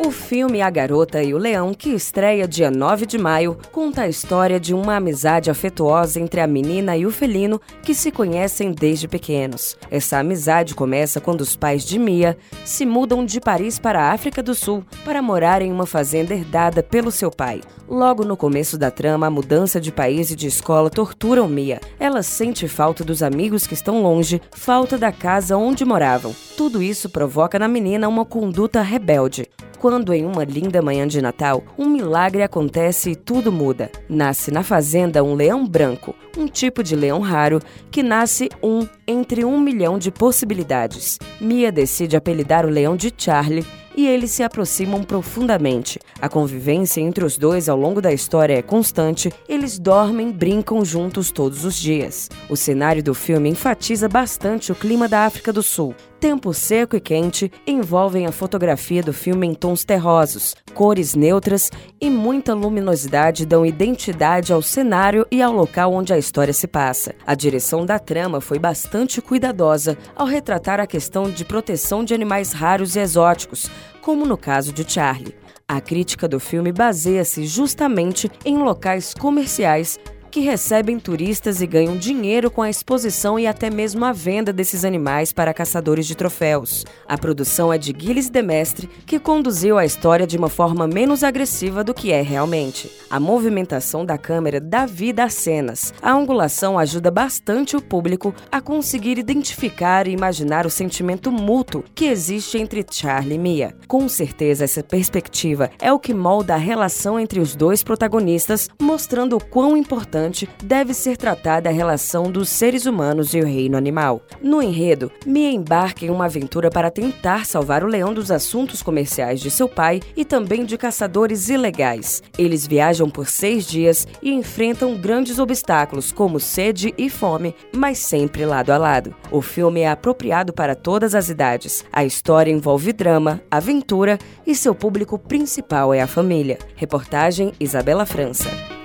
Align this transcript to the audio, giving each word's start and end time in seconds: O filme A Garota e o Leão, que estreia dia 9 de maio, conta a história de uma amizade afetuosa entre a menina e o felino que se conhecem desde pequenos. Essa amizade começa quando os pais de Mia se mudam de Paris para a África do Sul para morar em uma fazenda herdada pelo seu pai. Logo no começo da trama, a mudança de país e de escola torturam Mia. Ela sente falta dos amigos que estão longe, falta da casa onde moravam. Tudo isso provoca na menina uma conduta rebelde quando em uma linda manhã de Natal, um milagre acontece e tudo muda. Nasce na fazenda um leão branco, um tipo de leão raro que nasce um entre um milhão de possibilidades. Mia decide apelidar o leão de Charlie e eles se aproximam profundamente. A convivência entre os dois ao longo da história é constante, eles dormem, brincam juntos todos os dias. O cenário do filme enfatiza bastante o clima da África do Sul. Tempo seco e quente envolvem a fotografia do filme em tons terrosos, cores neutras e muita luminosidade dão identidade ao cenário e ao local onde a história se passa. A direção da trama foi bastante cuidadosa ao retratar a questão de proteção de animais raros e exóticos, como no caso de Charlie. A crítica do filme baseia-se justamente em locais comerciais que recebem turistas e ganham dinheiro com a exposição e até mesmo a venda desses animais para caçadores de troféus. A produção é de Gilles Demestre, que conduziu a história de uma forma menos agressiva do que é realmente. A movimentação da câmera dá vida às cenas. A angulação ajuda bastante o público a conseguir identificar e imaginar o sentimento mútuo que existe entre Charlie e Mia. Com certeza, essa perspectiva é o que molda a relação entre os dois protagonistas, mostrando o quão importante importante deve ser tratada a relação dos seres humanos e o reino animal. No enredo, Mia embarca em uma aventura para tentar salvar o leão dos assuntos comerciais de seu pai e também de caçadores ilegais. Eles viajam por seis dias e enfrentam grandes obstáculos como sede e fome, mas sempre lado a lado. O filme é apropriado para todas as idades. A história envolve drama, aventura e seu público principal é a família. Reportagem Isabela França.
O 0.00 0.12
filme 0.12 0.62
A 0.62 0.70
Garota 0.70 1.20
e 1.24 1.34
o 1.34 1.38
Leão, 1.38 1.74
que 1.74 1.90
estreia 1.90 2.46
dia 2.46 2.70
9 2.70 3.04
de 3.04 3.18
maio, 3.18 3.58
conta 3.72 4.02
a 4.02 4.08
história 4.08 4.60
de 4.60 4.72
uma 4.72 4.94
amizade 4.94 5.50
afetuosa 5.50 6.20
entre 6.20 6.40
a 6.40 6.46
menina 6.46 6.96
e 6.96 7.04
o 7.04 7.10
felino 7.10 7.60
que 7.82 7.92
se 7.92 8.12
conhecem 8.12 8.70
desde 8.70 9.08
pequenos. 9.08 9.76
Essa 9.90 10.18
amizade 10.18 10.72
começa 10.72 11.20
quando 11.20 11.40
os 11.40 11.56
pais 11.56 11.84
de 11.84 11.98
Mia 11.98 12.38
se 12.64 12.86
mudam 12.86 13.26
de 13.26 13.40
Paris 13.40 13.76
para 13.76 14.00
a 14.00 14.12
África 14.12 14.40
do 14.40 14.54
Sul 14.54 14.84
para 15.04 15.20
morar 15.20 15.62
em 15.62 15.72
uma 15.72 15.84
fazenda 15.84 16.32
herdada 16.32 16.80
pelo 16.80 17.10
seu 17.10 17.28
pai. 17.28 17.60
Logo 17.88 18.24
no 18.24 18.36
começo 18.36 18.78
da 18.78 18.92
trama, 18.92 19.26
a 19.26 19.30
mudança 19.30 19.80
de 19.80 19.90
país 19.90 20.30
e 20.30 20.36
de 20.36 20.46
escola 20.46 20.90
torturam 20.90 21.48
Mia. 21.48 21.80
Ela 21.98 22.22
sente 22.22 22.68
falta 22.68 23.02
dos 23.02 23.20
amigos 23.20 23.66
que 23.66 23.74
estão 23.74 24.00
longe, 24.00 24.40
falta 24.52 24.96
da 24.96 25.10
casa 25.10 25.56
onde 25.56 25.84
moravam. 25.84 26.34
Tudo 26.56 26.80
isso 26.80 27.08
provoca 27.08 27.58
na 27.58 27.66
menina 27.66 28.06
uma 28.06 28.24
conduta 28.24 28.80
rebelde 28.80 29.48
quando 29.78 30.12
em 30.12 30.24
uma 30.24 30.44
linda 30.44 30.82
manhã 30.82 31.06
de 31.06 31.22
Natal, 31.22 31.62
um 31.78 31.88
milagre 31.88 32.42
acontece 32.42 33.10
e 33.10 33.16
tudo 33.16 33.52
muda. 33.52 33.90
Nasce 34.08 34.50
na 34.50 34.62
fazenda 34.62 35.22
um 35.22 35.34
leão 35.34 35.66
branco, 35.66 36.14
um 36.36 36.46
tipo 36.46 36.82
de 36.82 36.96
leão 36.96 37.20
raro 37.20 37.60
que 37.90 38.02
nasce 38.02 38.48
um 38.62 38.86
entre 39.06 39.44
um 39.44 39.58
milhão 39.60 39.98
de 39.98 40.10
possibilidades. 40.10 41.18
Mia 41.40 41.70
decide 41.70 42.16
apelidar 42.16 42.66
o 42.66 42.70
leão 42.70 42.96
de 42.96 43.12
Charlie 43.16 43.64
e 43.98 44.06
eles 44.06 44.30
se 44.30 44.44
aproximam 44.44 45.02
profundamente. 45.02 45.98
A 46.20 46.28
convivência 46.28 47.00
entre 47.00 47.24
os 47.24 47.36
dois 47.36 47.68
ao 47.68 47.76
longo 47.76 48.00
da 48.00 48.12
história 48.12 48.54
é 48.54 48.62
constante, 48.62 49.28
eles 49.48 49.76
dormem, 49.76 50.30
brincam 50.30 50.84
juntos 50.84 51.32
todos 51.32 51.64
os 51.64 51.74
dias. 51.74 52.28
O 52.48 52.56
cenário 52.56 53.02
do 53.02 53.12
filme 53.12 53.48
enfatiza 53.48 54.08
bastante 54.08 54.70
o 54.70 54.74
clima 54.76 55.08
da 55.08 55.24
África 55.24 55.52
do 55.52 55.64
Sul. 55.64 55.96
Tempo 56.20 56.52
seco 56.52 56.96
e 56.96 57.00
quente 57.00 57.48
envolvem 57.64 58.26
a 58.26 58.32
fotografia 58.32 59.00
do 59.04 59.12
filme 59.12 59.46
em 59.46 59.54
tons 59.54 59.84
terrosos, 59.84 60.56
cores 60.74 61.14
neutras 61.14 61.70
e 62.00 62.10
muita 62.10 62.54
luminosidade 62.54 63.46
dão 63.46 63.64
identidade 63.64 64.52
ao 64.52 64.60
cenário 64.60 65.24
e 65.30 65.40
ao 65.40 65.52
local 65.52 65.92
onde 65.92 66.12
a 66.12 66.18
história 66.18 66.52
se 66.52 66.66
passa. 66.66 67.14
A 67.24 67.36
direção 67.36 67.86
da 67.86 68.00
trama 68.00 68.40
foi 68.40 68.58
bastante 68.58 69.22
cuidadosa 69.22 69.96
ao 70.16 70.26
retratar 70.26 70.80
a 70.80 70.88
questão 70.88 71.30
de 71.30 71.44
proteção 71.44 72.02
de 72.02 72.14
animais 72.14 72.52
raros 72.52 72.96
e 72.96 72.98
exóticos, 72.98 73.70
como 74.02 74.26
no 74.26 74.36
caso 74.36 74.72
de 74.72 74.90
Charlie. 74.90 75.36
A 75.68 75.80
crítica 75.80 76.26
do 76.26 76.40
filme 76.40 76.72
baseia-se 76.72 77.46
justamente 77.46 78.28
em 78.44 78.58
locais 78.58 79.14
comerciais 79.14 80.00
que 80.28 80.40
recebem 80.40 80.98
turistas 80.98 81.60
e 81.60 81.66
ganham 81.66 81.96
dinheiro 81.96 82.50
com 82.50 82.60
a 82.60 82.70
exposição 82.70 83.38
e 83.38 83.46
até 83.46 83.70
mesmo 83.70 84.04
a 84.04 84.12
venda 84.12 84.52
desses 84.52 84.84
animais 84.84 85.32
para 85.32 85.54
caçadores 85.54 86.06
de 86.06 86.14
troféus. 86.14 86.84
A 87.06 87.16
produção 87.16 87.72
é 87.72 87.78
de 87.78 87.94
Gilles 87.98 88.28
Demestre, 88.28 88.88
que 89.06 89.18
conduziu 89.18 89.78
a 89.78 89.84
história 89.84 90.26
de 90.26 90.36
uma 90.36 90.48
forma 90.48 90.86
menos 90.86 91.24
agressiva 91.24 91.82
do 91.82 91.94
que 91.94 92.12
é 92.12 92.20
realmente. 92.20 92.90
A 93.08 93.18
movimentação 93.18 94.04
da 94.04 94.18
câmera 94.18 94.60
dá 94.60 94.84
vida 94.84 95.24
às 95.24 95.34
cenas. 95.34 95.94
A 96.02 96.12
angulação 96.12 96.78
ajuda 96.78 97.10
bastante 97.10 97.76
o 97.76 97.80
público 97.80 98.34
a 98.52 98.60
conseguir 98.60 99.18
identificar 99.18 100.06
e 100.06 100.12
imaginar 100.12 100.66
o 100.66 100.70
sentimento 100.70 101.32
mútuo 101.32 101.84
que 101.94 102.04
existe 102.04 102.58
entre 102.58 102.84
Charlie 102.90 103.36
e 103.36 103.38
Mia. 103.38 103.74
Com 103.86 104.08
certeza, 104.08 104.64
essa 104.64 104.82
perspectiva 104.82 105.70
é 105.80 105.92
o 105.92 105.98
que 105.98 106.12
molda 106.12 106.54
a 106.54 106.58
relação 106.58 107.18
entre 107.18 107.40
os 107.40 107.56
dois 107.56 107.82
protagonistas, 107.82 108.68
mostrando 108.80 109.36
o 109.36 109.44
quão 109.44 109.76
importante 109.76 110.17
importante 110.18 110.48
deve 110.62 110.92
ser 110.92 111.16
tratada 111.16 111.68
a 111.68 111.72
relação 111.72 112.30
dos 112.30 112.48
seres 112.48 112.86
humanos 112.86 113.32
e 113.34 113.40
o 113.40 113.46
reino 113.46 113.76
animal. 113.76 114.22
No 114.42 114.60
enredo, 114.60 115.10
Mia 115.24 115.50
embarca 115.50 116.04
em 116.04 116.10
uma 116.10 116.24
aventura 116.24 116.70
para 116.70 116.90
tentar 116.90 117.46
salvar 117.46 117.84
o 117.84 117.86
leão 117.86 118.12
dos 118.12 118.30
assuntos 118.30 118.82
comerciais 118.82 119.40
de 119.40 119.50
seu 119.50 119.68
pai 119.68 120.00
e 120.16 120.24
também 120.24 120.64
de 120.64 120.76
caçadores 120.76 121.48
ilegais. 121.48 122.22
Eles 122.36 122.66
viajam 122.66 123.08
por 123.08 123.28
seis 123.28 123.66
dias 123.66 124.06
e 124.22 124.32
enfrentam 124.32 124.96
grandes 124.96 125.38
obstáculos 125.38 126.10
como 126.10 126.40
sede 126.40 126.92
e 126.98 127.08
fome, 127.08 127.54
mas 127.74 127.98
sempre 127.98 128.44
lado 128.44 128.70
a 128.70 128.78
lado. 128.78 129.14
O 129.30 129.40
filme 129.40 129.80
é 129.80 129.90
apropriado 129.90 130.52
para 130.52 130.74
todas 130.74 131.14
as 131.14 131.28
idades. 131.28 131.84
A 131.92 132.04
história 132.04 132.50
envolve 132.50 132.92
drama, 132.92 133.40
aventura 133.50 134.18
e 134.46 134.54
seu 134.54 134.74
público 134.74 135.18
principal 135.18 135.94
é 135.94 136.00
a 136.00 136.06
família. 136.06 136.58
Reportagem 136.74 137.52
Isabela 137.60 138.04
França. 138.04 138.77